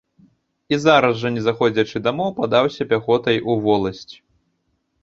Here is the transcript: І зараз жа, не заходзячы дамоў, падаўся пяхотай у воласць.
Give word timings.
І 0.73 0.79
зараз 0.85 1.19
жа, 1.23 1.31
не 1.35 1.43
заходзячы 1.49 1.97
дамоў, 2.09 2.33
падаўся 2.41 2.83
пяхотай 2.95 3.37
у 3.51 3.61
воласць. 3.69 4.13